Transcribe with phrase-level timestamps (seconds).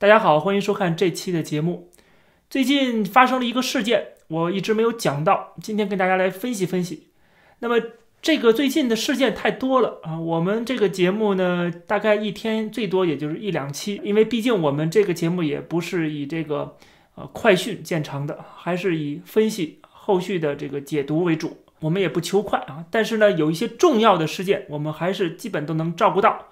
[0.00, 1.90] 大家好，欢迎收看这期的节目。
[2.48, 7.08] 最近发生了一个事件，我一直没有讲到，今天跟大家来分析分析。
[7.58, 7.82] 那么
[8.22, 16.76] 这个最近的事件太多了啊，我们这个节目呢，大概一天最多也就是一两期，因为毕竟我们这个节目也不是以这个
[17.16, 21.56] 呃快讯见长的，还是以分析后续的这个解读为主。
[21.80, 26.46] 我们也不求快啊，但是呢，有一些重要的事件，我们还是基本都能照顾到。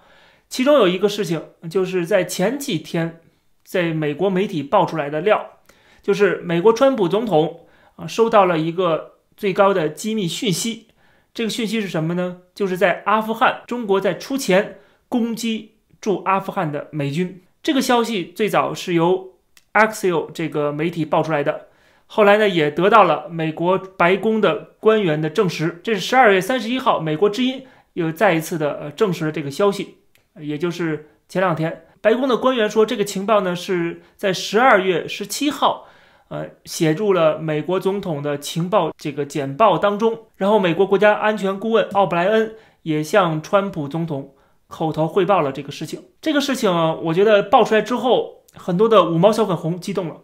[0.48, 1.40] 其中有一个事情，
[1.70, 3.20] 就是在前几天。
[3.66, 5.58] 在美国媒体爆出来的料，
[6.00, 10.86] 就是美国川普总统啊收到了一个最高的机密讯息。
[11.34, 12.42] 这个讯息是什么呢？
[12.54, 14.78] 就是在阿富汗，中国在出钱
[15.08, 17.42] 攻击驻阿富汗的美军。
[17.62, 19.34] 这个消息最早是由
[19.74, 21.66] Axio 这个媒体爆出来的，
[22.06, 25.80] 后来呢也得到了美国白宫的官员的证实。
[25.82, 29.96] 这是十二月三十一号，美国之音又再一次的呃证实了这个消息，
[30.38, 31.85] 也就是前两天。
[32.06, 35.88] 白宫的官员说，这个情报呢是在十二月十七号，
[36.28, 40.26] 呃，写入了美国总统的情报这个简报当中。
[40.36, 44.36] 然后，美国国家安全顾问奥布莱恩也向川普总统
[44.68, 46.04] 口头汇报了这个事情。
[46.20, 46.70] 这个事情，
[47.02, 50.20] 我觉得爆出来之后，很多的五毛小粉红激动了，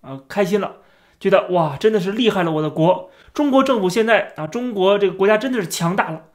[0.00, 0.76] 啊，开心了，
[1.20, 6.28] 觉得哇，真的是厉害了，我的国，中国政府现在啊，中国这个国家真的是强大了，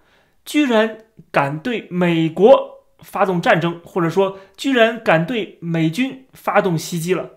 [0.46, 1.00] 居然
[1.32, 2.81] 敢对美国。
[3.02, 7.32] 发动战争，或者说居然敢对美军发动袭击了，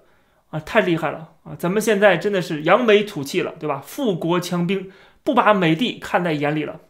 [0.51, 1.57] 啊，太厉害了啊！
[1.59, 3.83] 咱们现在真的是扬眉吐气了，对吧？
[3.85, 4.91] 富国强兵，
[5.23, 6.81] 不把美帝看在眼里了。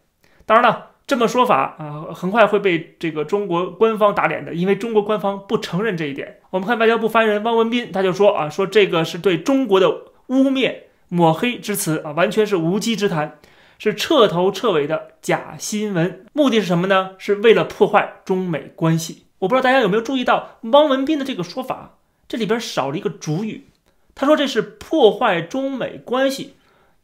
[0.45, 6.39] 当然了，这么说法啊，很快会被这个中国官方打脸的，因为中国官方不承认这一点。
[6.51, 9.91] 我们看外交部发言人汪文斌，他就说啊，说这个是对中国的
[10.29, 10.75] 污蔑
[11.09, 13.39] 抹黑之词啊，完全是无稽之谈。
[13.79, 17.17] 是彻头彻尾的假新闻，目的是什么呢？
[17.19, 19.25] 是为了破坏中美关系。
[19.41, 23.67] 我不知道大家有没有注意到汪文斌的这个说法，这里边少了一个主语。
[24.15, 26.55] 他说这是破坏中美关系，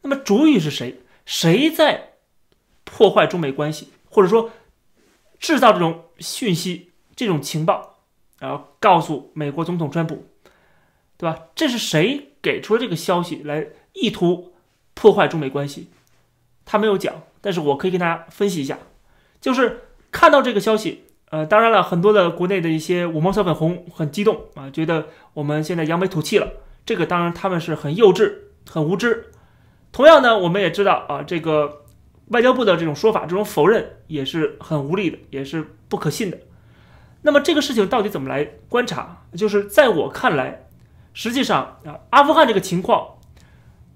[0.03, 1.01] 那么主语是谁？
[1.27, 2.13] 谁在
[2.85, 4.51] 破坏中美关系，或者说
[5.39, 7.99] 制造这种讯息、这种情报，
[8.39, 10.27] 然后告诉美国总统川普，
[11.17, 11.39] 对吧？
[11.55, 14.55] 这是谁给出了这个消息来意图
[14.95, 15.91] 破坏中美关系？
[16.71, 18.79] 他没有讲，但是我可以跟大家分析一下，
[19.41, 19.81] 就是
[20.13, 26.47] 看到这个消息，呃，当然了，很多的国内的一些五毛小粉红很激动啊，觉得我们现在扬眉吐气了。
[26.87, 28.33] 这个当然他们是很幼稚、
[28.71, 29.33] 很无知。
[29.91, 31.83] 同样呢，我们也知道啊，这个
[32.29, 36.39] 外交部的这种说法、这种否认也是很无力的，也是不可信的。
[37.23, 39.25] 那么这个事情到底怎么来观察？
[39.37, 40.69] 就是在我看来，
[41.13, 43.19] 实际上啊，阿富汗这个情况，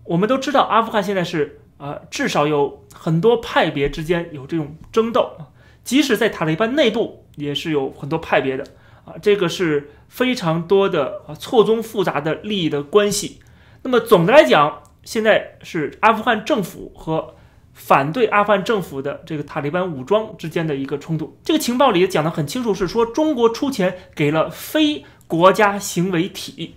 [0.07, 1.61] 我们都知道，阿富汗现在是。
[1.85, 5.53] 啊，至少有很多派别之间有这种争斗啊
[5.85, 8.65] 即使在塔利班内部也是有很多派别的
[9.05, 13.41] 啊，这个是非常多的啊错综复杂的利益的关系。
[13.83, 17.35] 那么总的来讲，现在是阿富汗政府和
[17.75, 21.37] 反对阿富汗政府的这个塔利班武装之间的一个冲突。
[21.45, 26.77] 这个情报里也讲得很清楚，是说中国出钱给了非国家行为体。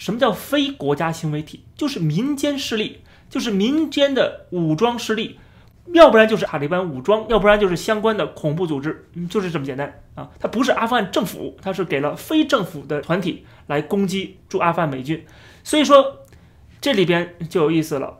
[0.00, 1.62] 什么叫非国家行为体？
[1.76, 3.02] 就是民间势力。
[3.28, 5.38] 就是民间的武装势力，
[5.92, 10.28] 要不然就是塔利班武装，要不然就是相关的恐怖组织，就是这么简单啊！
[10.40, 15.24] 它不是阿富汗政府，它是给了非政府的团体来攻击驻阿富汗美军。
[15.62, 16.24] 所以说，
[16.80, 18.18] 这里边就有意思了。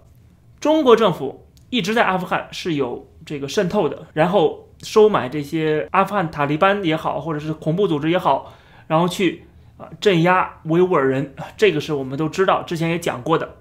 [0.60, 8.54] 中国政府一直在阿富汗是有这个渗透的，然后收买这些阿富汗塔利班也好，或者是恐怖组织也好，
[8.86, 9.44] 然后去
[9.80, 13.56] 啊镇压维吾尔人，这个是我们都知道，之前也讲过的。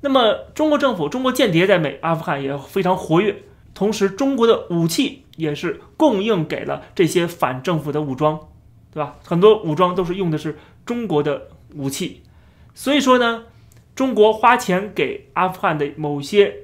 [0.00, 3.42] 那么，中国政府、中国间谍在美阿富汗也非常活跃，
[3.72, 8.38] 同时中国的武器也是供应给了这些反政府的武装，
[8.92, 9.16] 对吧？
[9.24, 12.22] 很多武装都是用的是中国的武器，
[12.74, 13.44] 所以说呢，
[13.94, 16.54] 中国花钱给阿富汗的某些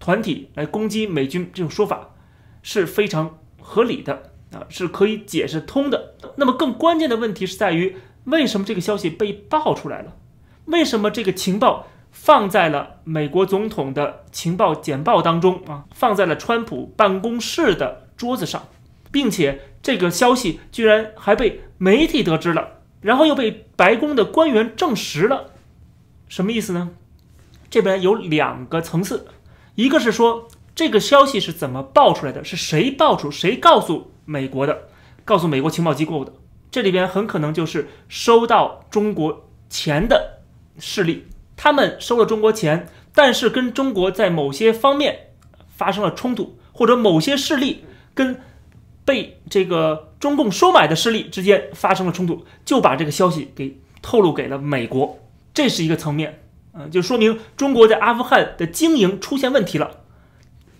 [0.00, 2.14] 团体来攻击美军，这种说法
[2.62, 6.14] 是非常合理的啊，是可以解释通的。
[6.36, 10.16] 那么，更关键的问题是在于，为什么这个消息被爆出来了？
[10.66, 11.86] 为什么这个情报？
[12.18, 18.68] 放在了美国总统的情报简报当中啊，放在了川普办公室的桌子上，
[19.12, 25.50] 并且这个消息居然还被媒体得知了，然后又被白宫的官员证实了，
[26.26, 26.92] 什么意思呢？
[27.68, 29.26] 这边有两个层次，
[29.74, 34.88] 一个是说这个消息是怎么爆出来的，是谁爆出，谁告诉美国的，
[35.24, 36.34] 告诉美国情报机构的，
[36.70, 40.42] 这里边很可能就是收到中国钱的
[40.78, 41.24] 势力。
[41.56, 45.30] 他们收了中国钱，但是跟中国在某些方面
[45.68, 47.82] 发生了冲突，或者某些势力
[48.12, 48.38] 跟
[49.06, 55.18] 被这个中共收买的势力之间发生了冲突，就把这个消息给透露给了美国，
[55.54, 56.42] 这是一个层面，
[56.74, 60.02] 嗯，就说明中国在阿富汗的经营出现问题了。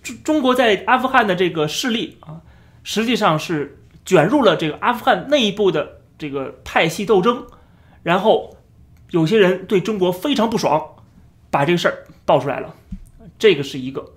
[0.03, 2.41] 中中国在阿富汗的这个势力啊，
[2.89, 7.45] 实际上是卷入了这个阿富汗内部的这个派系斗争，
[8.01, 8.55] 然后
[9.09, 10.81] 有些人对中国非常不爽，
[11.49, 12.73] 把这个事儿爆出来了，
[13.37, 14.13] 这个是一个。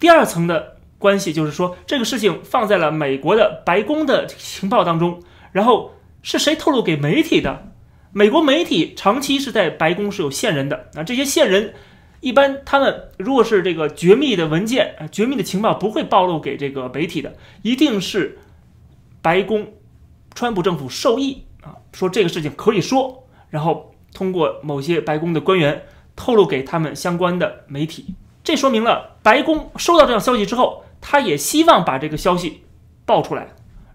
[0.00, 5.22] 第二层的关系就是说，这个事情放在了美国的白宫的情报当中，
[5.52, 5.92] 然后
[6.22, 7.70] 是谁透露给媒体的？
[8.12, 11.74] 美国媒体长期是在白宫是有线人的啊，这些线人。
[12.26, 18.40] 一般他们如果是这个绝密的文件，绝密的情报不会暴露给这个媒体的，一定是
[19.22, 19.74] 白宫、
[20.34, 25.84] 川普政府授意啊，说这个事情可以说，然后通过某些白宫的官员
[26.16, 28.16] 透露给他们相关的媒体。
[28.42, 32.62] 这说明了白宫收到这样消息之后，他也希望把这个消息
[33.04, 33.46] 爆出来，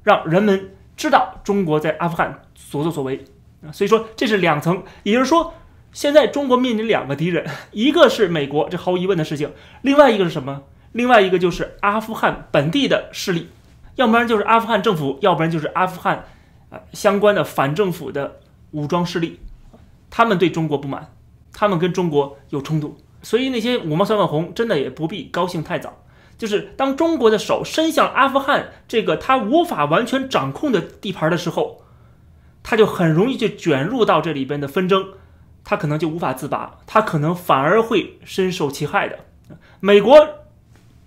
[0.03, 3.25] 让人们知道中国在阿富汗所作所为
[3.61, 3.67] 啊。
[3.73, 5.53] 所以说这是两层，也就是说。
[5.91, 9.49] 现在中国面临两个敌人， 一个是美国，这毫无疑问的事情；
[9.81, 10.63] 另外一个是什么？
[10.93, 13.49] 另外一个就是阿富汗本地的势力，
[13.95, 16.25] 要不然就是阿富汗政府，要不然就是阿富汗
[16.69, 18.39] 呃相关的反政府的
[18.71, 19.39] 武装势力，
[20.09, 21.13] 他们对中国不满，
[21.53, 26.03] 他们跟中国有冲突，所以那些五毛三分红真的也不必高兴太早。
[26.37, 31.83] 就是当中国的手伸向阿富汗这个他无法完全掌控的地盘的时候，
[32.63, 35.05] 他就很容易就卷入到这里边的纷争。
[35.63, 39.19] 他可能就无法自拔，他可能反而会深受其害的。
[39.79, 40.27] 美国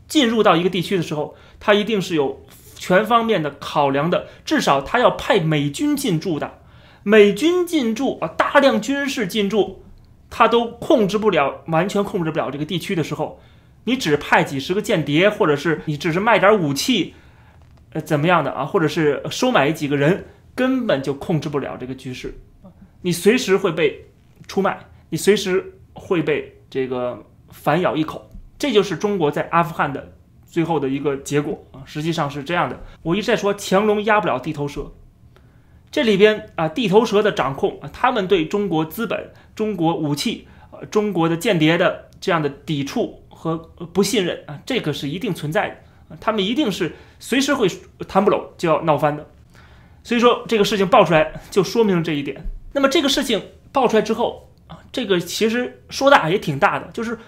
[0.07, 2.45] 进入到一个地区的时候，他一定是有
[2.77, 6.59] 全方面的考量的，至少他要派美军进驻的。
[7.03, 9.83] 美军进驻啊，大量军事进驻，
[10.31, 13.41] 他都控制不了，完全控制不了这个地区的时候，
[13.85, 17.15] 你只派几十个间谍，或者是你只是卖点武器，
[17.93, 18.65] 呃，怎么样的啊？
[18.65, 20.25] 或者是收买几个人，
[20.55, 22.39] 根本就控制不了这个局势，
[23.03, 24.07] 你随时会被。
[24.47, 24.79] 出卖
[25.11, 30.13] 你，随时会被这个反咬一口，这就是中国在阿富汗的
[30.45, 31.83] 最后的一个结果啊！
[31.85, 34.93] 实际上是这样的，我一直在说强龙压不了地头蛇，
[35.91, 40.47] 这里边啊，地头蛇的掌控啊，他们对中国资本、中国武器、
[40.91, 47.69] 中国的间谍的这样的抵触和不信任啊，这个是一定存在的，他们一定是随时会
[48.07, 49.27] 谈不拢就要闹翻的，
[50.03, 52.45] 所以说这个事情爆出来就说明了这一点。
[52.73, 53.41] 那么这个事情。
[53.75, 57.19] 爆出来之后啊，这个其实说大也挺大的，就是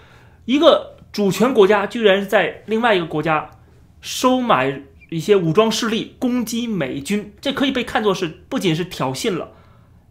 [0.44, 3.50] 一个主权国家居然在另外一个国家
[4.00, 9.50] 收买一些武装势力攻击美军，这可以被看作是不仅是挑衅了，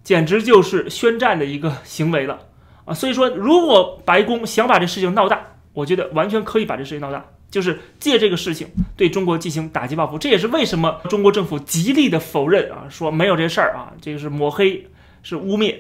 [0.03, 2.39] 简直就是宣战的一个行为了
[2.83, 2.93] 啊！
[2.93, 8.67] 所以说，如果白宫想把这事情闹大，我觉得完全可以把这事情闹大，就是借这个事情
[8.97, 10.17] 对中国进行打击报复。
[10.17, 14.87] 这也是为什么中国政府极力的否认啊，说没有这事儿啊，这个是抹黑，
[15.23, 15.75] 是污蔑。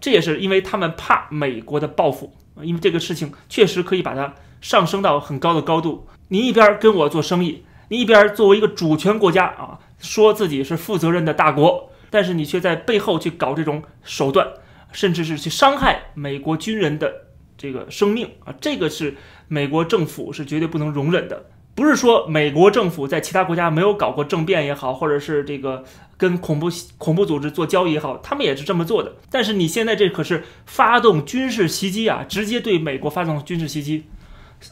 [0.00, 6.08] 这也是因为他们怕美国的报复因为这个事情确实可以把它上升到很高的高度。
[6.28, 14.46] 你一边跟我做生意，你一边作为一个主权国家啊，说自己是负责任的大国，但是你却在背后去搞这种手段，
[14.92, 17.26] 甚至是去伤害美国军人的
[17.56, 21.46] 这个生命啊，这个是美国政府是绝对不能容忍的。
[21.78, 25.84] 不是说美国政府在其他国家没有搞过政变也好，或者是这个
[26.16, 29.14] 跟恐怖恐怖组织做交易也好，他们也是这么做的。
[29.30, 34.06] 但是你现在这可是发动军事袭击啊，直接对美国发动军事袭击，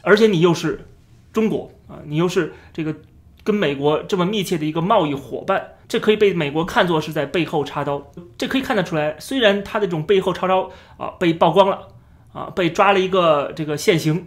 [0.02, 0.84] 而且你又是
[1.32, 2.92] 中国啊，你又是这个
[3.44, 8.02] 跟美国这么密切的一个贸易伙伴，这可以被美国看作是在背后插刀。
[8.36, 11.86] 这可以看得出来，虽然他的这种背后插刀啊被曝光了
[12.32, 14.26] 啊，被抓了一个这个现行。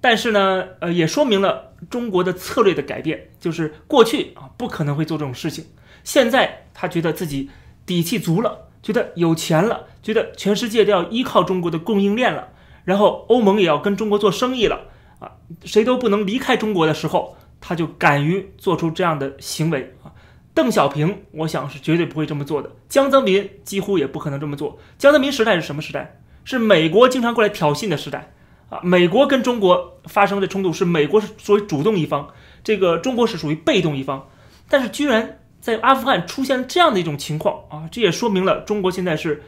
[0.00, 5.66] 但是呢，呃，也说明了中国的策略的改变，就是过去啊不可能会做这种事情，
[6.04, 7.50] 现在他觉得自己
[7.86, 12.48] 底气足了，觉得有钱了，觉得全世界都要依靠中国的供应链了，
[12.84, 14.88] 然后欧盟也要跟中国做生意了，
[15.20, 15.32] 啊，
[15.64, 20.12] 谁都不能离开中国的时候，他就敢于做出这样的行为啊。
[20.54, 24.78] 邓小平，我想是绝对不会这么做的，江泽民几乎也不可能这么做。
[24.98, 26.20] 江泽民时代是什么时代？
[26.44, 28.32] 是美国经常过来挑衅的时代。
[28.68, 32.28] 啊，美国跟中国发生的冲突是美国是属于主动一方，
[32.62, 34.28] 这个中国是属于被动一方，
[34.68, 39.42] 但是居然在阿富汗出现了这样的一种情况啊，这也说明了中国现在是，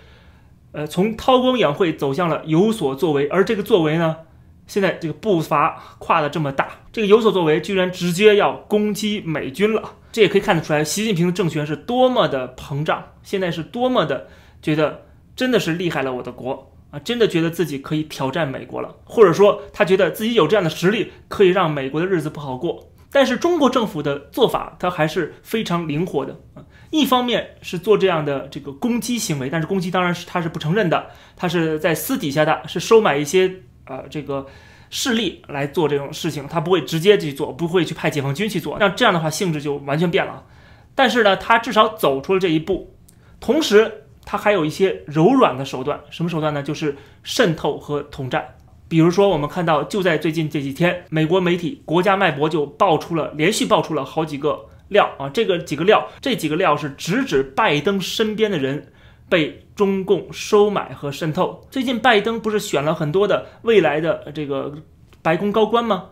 [0.72, 4.16] 呃，从韬光养晦走向了有所作为，而这个作为呢，
[4.66, 14.28] 现在这个步伐跨的这么大，这个有所作为居然直接要攻击美军了，这也可以看得出来，习近平的政权是多么的膨胀，现在是多么的
[14.62, 15.02] 觉得
[15.36, 16.69] 真的是厉害了我的国。
[16.90, 22.90] 啊，真的觉得自己可以挑战美国了，或者说他觉得自己有这样的实力，可以让美国的日子不好过。
[23.12, 26.62] 但是中国政府的做法，它还是非常灵活的啊。
[26.90, 33.52] 一方面是做这样的这个攻击行为，但是攻击当然是他是不承认的，他是在私底下的，是收买一些
[33.86, 34.46] 呃这个
[34.90, 38.76] 势力来做这种事情，他不会直接去做，不会去派解放军去做。
[38.78, 40.44] 那这样的话性质就完全变了。
[40.94, 42.94] 但是呢，他至少走出了这一步，
[43.40, 46.62] 同时它还有一些柔软的手段，什么手段呢？
[46.62, 48.56] 就是渗透和统战。
[48.88, 58.92] 比如说，我们看到就在最近这几天，美国媒体《国家脉搏》就爆出了，连续爆出了好几个料啊，这个几个料，这几个料是直指拜登身边的人
[59.28, 61.66] 被中共收买和渗透。
[61.70, 64.74] 最近拜登不是选了很多的未来的这个
[65.22, 66.06] 白宫高官吗？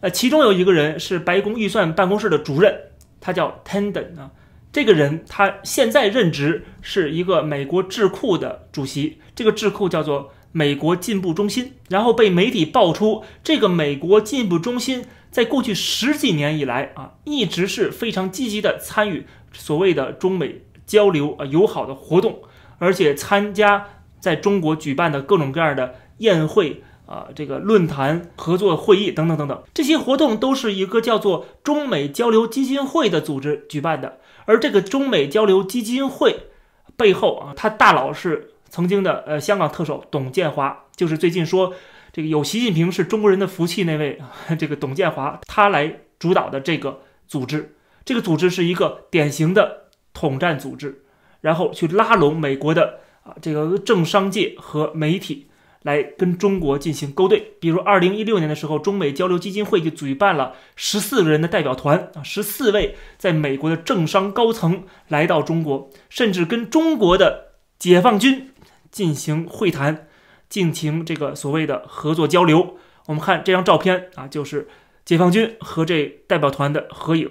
[0.00, 2.76] 呃，其中有一个人是白宫预算办公室的主任，
[3.20, 4.32] 他叫 Tenden 啊，
[4.76, 10.30] 这个人他现在任职是一个美国智库的主席，这个智库叫做。
[10.52, 22.40] 美国进步中心，然后被媒体爆出，这个美国进步中心在过去十几年以来啊，一直是非常积极的参与所谓的中美交流啊友好的活动，
[22.78, 23.86] 而且参加
[24.18, 36.48] 在中国举办的各种各样的宴会啊，这个论坛、合作会议等等等等，这些活动都是一个叫做中美交流基金会的组织举办的，而这个中美交流基金会
[36.96, 38.52] 背后啊，他大佬是。
[38.68, 41.72] 曾经的呃香港特首董建华，就是最近说
[42.12, 44.20] 这个有习近平是中国人的福气那位，
[44.58, 51.04] 这个董建华他来主导的这个组织，这个组织是一个典型的统战组织，
[51.40, 55.46] 然后去拉拢美国的啊这个政商界和媒体
[55.86, 57.54] 来跟中国进行勾兑。
[57.58, 68.50] 比如二零一六年的时候，中美交流基金会就举办了十四个人的代表团啊，十四位在美国的政商高层来到中国，甚至跟中国的解放军。
[68.88, 70.06] 进行会谈，
[70.48, 72.78] 进行这个所谓的合作交流。
[73.08, 74.68] 我们看这张照片啊，就是
[75.04, 77.30] 解放军和这代表团的合影。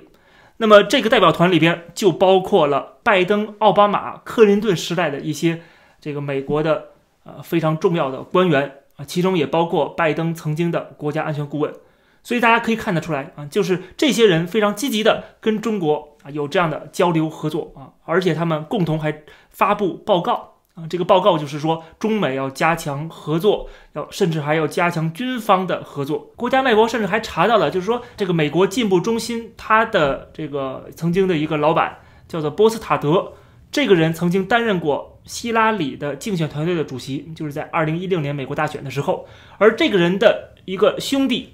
[0.58, 5.62] 那么这个代表团里边就包括了拜登、奥巴马、克林顿时代的一些
[6.00, 6.90] 这个美国的
[7.26, 11.74] 呃非常重要的官员啊，其中也包括拜登曾经的国家安全顾问。
[12.24, 20.54] 所以大家可以看得出来啊，就是这些人非常积极的跟中国啊有这样的交流合作啊，而且他们共同还发布报告。
[20.76, 26.34] 啊，这个报告就是说，中美要加强合作，要甚至还要加强军方的合作。
[26.36, 33.32] 国家脉搏甚至还查到了，就是说，这个美国进步中心他的这个曾经的一个老板叫做波斯塔德，
[33.72, 39.28] 这个人曾经担任过希拉里的竞选团队的主席，就是在二零一六年美国大选的时候。
[39.58, 41.54] 而这个人的一个兄弟，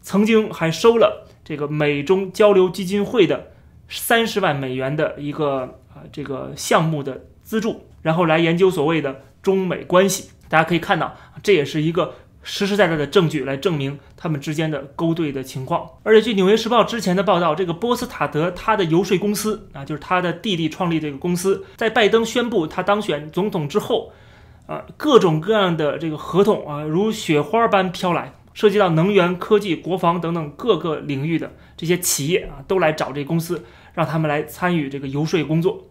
[0.00, 3.52] 曾经还收了这个美中交流基金会的
[3.88, 7.86] 三十万美元的一个啊这个项目的资助。
[8.02, 15.88] 然后来研究所谓的中美关系，大家可以看到，这也是一个实实在在的证据来证明他们之间的勾兑的情况。
[16.02, 24.12] 而且据《纽约时报》之前的报道，这个波斯塔德他的游说公司啊，就是他的弟弟创立这个公司，在拜登宣布他当选总统之后，
[24.66, 35.84] 啊，各种各样的这个合同啊，如雪花般飘来，涉及到能源、科技、国防等等各个领域的这些企业啊，都来找这公司，让他们来参与这个游说工作。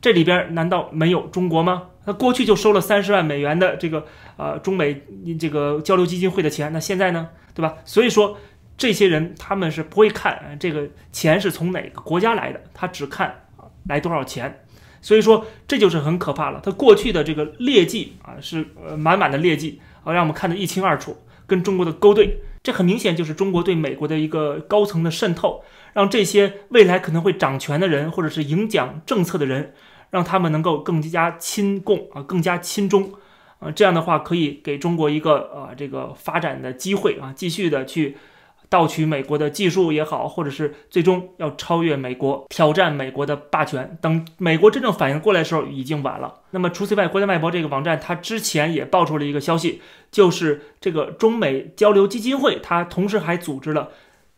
[0.00, 1.84] 这里边难道没有中国吗？
[2.04, 4.06] 那过去就收了三十万美元的这个
[4.36, 5.02] 呃中美
[5.40, 7.76] 这个交流基金会的钱，那现在呢，对吧？
[7.86, 8.36] 所以说
[8.76, 13.46] 这些人他们是不会看这个钱是从哪个国家来的，他只看
[13.88, 14.60] 来多少钱。
[15.00, 16.60] 所以说这就是很可怕了。
[16.62, 21.16] 他过去的这个劣迹啊，是呃满满的劣迹啊，让我们看得一清二楚，
[21.46, 25.62] 跟中国的勾兑，这很明显就是中国对美国的一个高层的渗透。
[25.94, 29.72] 让这些未来可能会掌权的人，或者是影响政策的人，
[30.10, 33.12] 让他们能够更加亲共啊，更加亲中
[33.60, 38.16] 啊，这样的话可以给中国一个呃这个发展的机会啊，继续的去
[38.68, 43.96] 盗取美国的技术也好，或者是最终要超越美国，挑战美国的霸权。
[44.02, 46.40] 等美国真正反应过来的时候，已经晚了。
[46.50, 53.90] 那么除此以外，国家脉搏这个网站它之前也爆出了一个消息，就是这个中美交流基金会，它同时还组织了。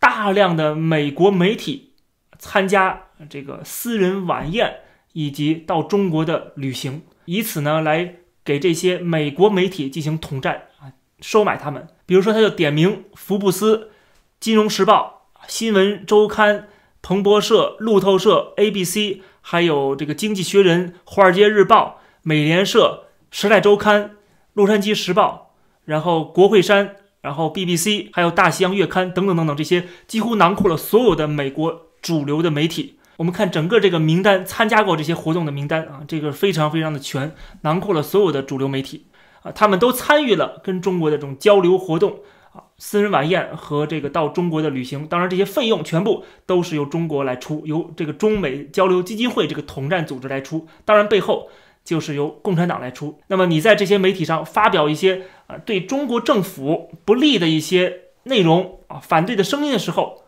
[0.09, 1.95] 大量的美国媒体
[2.39, 4.77] 参加这个私人晚宴，
[5.15, 11.89] 以及到中国的旅行，以此呢来给这些美国媒体进行统战啊，收买他们。
[12.07, 13.91] 比如说，他就点名福布斯、
[14.39, 16.69] 金融时报、新闻周刊、
[17.03, 24.13] 彭博社、路透社、ABC，还有这个经济学人、华尔街日报、美联社、时代周刊、
[24.53, 26.95] 洛杉矶时报，然后国会山。
[27.27, 33.01] 然后 BBC 还有大西洋月刊等等等等，这些几乎囊括了所有的美国主流的媒体。
[33.17, 39.07] 我们看整个这个名单，参加过这些活动的名单啊，这个非常非常的全，囊括了所有的主流媒体。
[39.43, 42.21] 啊，他们都参与了跟中国的这种交流活动
[42.53, 51.49] 啊私人晚宴和这个到中国的旅行，当然这些费用全部都是由中国来出，由这个中美交流基金会这个统战组织来出，当然背后
[51.87, 53.19] 就是由共产党来出。
[53.29, 60.25] 那么你在这些媒体上发表一些啊对中国政府不利的一些内容啊反对的声音的时候，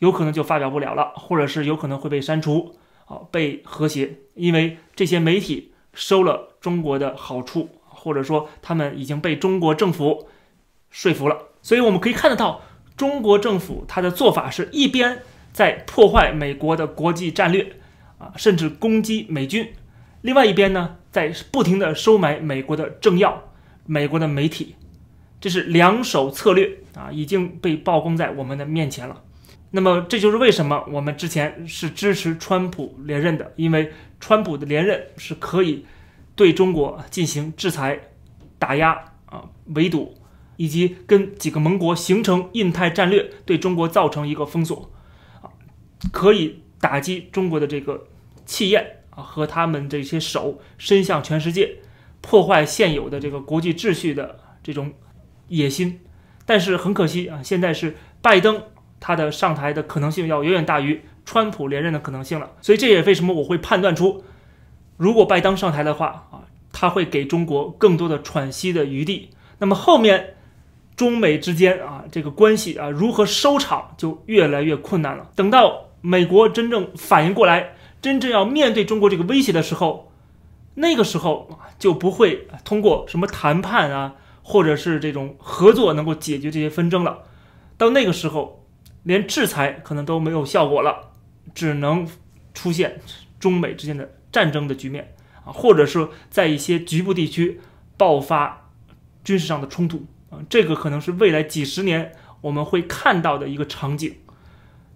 [0.00, 2.74] 有可能就发表不了了，或者是有可能会被删除
[3.04, 7.68] 啊被和谐，因为这些媒体收了中国的好处。
[7.98, 10.28] 或者说，他们已经被中国政府
[10.90, 12.60] 说服了，所以我们可以看得到，
[12.96, 15.22] 中国政府它的做法是一边
[15.52, 17.66] 在破坏美国的国际战略，
[18.18, 19.64] 啊，甚至攻击美军；
[20.26, 23.44] 另外一边呢，在不停的收买美国的政要、
[23.86, 24.74] 美国的媒体，
[25.40, 29.22] 这是两手策略啊，已经被曝光在我们的面前了。
[29.70, 35.86] 那么，这就是为什么我们之前是支持川普连任的，因为川普的连任是可以。
[36.34, 37.98] 对中国进行制裁、
[38.58, 38.92] 打压
[39.24, 40.14] 啊、围堵，
[40.56, 44.90] 以及跟几个盟国形成印太战略，对中国造成一个封锁
[45.40, 45.48] 啊，
[46.12, 48.06] 可以打击中国的这个
[48.44, 51.78] 气焰啊和他们这些手伸向全世界，
[52.20, 54.92] 破坏现有的这个国际秩序的这种
[55.48, 55.98] 野心。
[56.44, 58.62] 但是很可惜啊，现在是拜登
[59.00, 64.22] 他的上台的可能性要远远大于川普连任的可能性了，所以这也为什么我会判断出。
[64.96, 69.30] 如果拜登上台的话啊，他会给中国更多的喘息的余地。
[69.58, 70.36] 那么后面
[70.94, 75.30] 中美之间啊这个关系啊如何收场就越来越困难了。
[75.34, 77.74] 等到美国真正反应过来，
[78.06, 80.12] 真正要面对中国这个威胁的时候，
[80.74, 87.24] 那个时候就不会通过什么谈判啊，或者是这种合作能够解决这些纷争了。
[87.76, 88.64] 到那个时候，
[89.02, 91.10] 连制裁可能都没有效果了，
[91.52, 92.06] 只能
[92.54, 93.00] 出现
[93.40, 94.08] 中美之间的。
[94.30, 97.60] 战争的局面啊，或者说在一些局部地区
[97.96, 98.70] 爆发
[99.24, 104.14] 军事上的冲突啊，这个可能是未来几十年我们会看到的一个场景。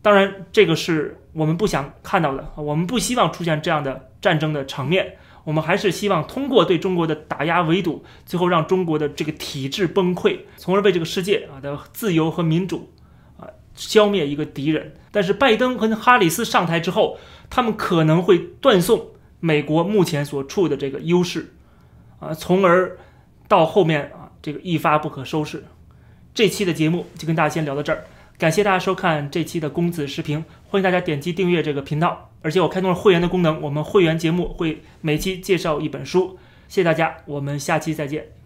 [0.02, 5.16] 当然，这个是我们不想看到的，我们不希望出现这样的战争的场面。
[5.44, 12.92] 我们还是希望通过对中国的打压围堵，最后让中国的这个体制崩溃，从而为这个世界啊的自由和民主
[13.38, 14.94] 啊消灭一个敌人。
[15.10, 19.08] 但是拜登和哈里斯上台之后，他们可能会断送。
[19.42, 21.54] 美国目前所处的这个优势，
[22.18, 22.98] 啊，从而
[23.48, 25.64] 到后面啊，这个一发不可收拾。
[26.34, 28.04] 这期的节目就跟大家先聊到这儿，
[28.40, 38.39] 感谢大家收看这期的公子视频，欢迎大家点击订阅这个频道，而且我开通了会员的功能，我们会员节目会每期介绍一本书，谢谢大家，我们下期再见。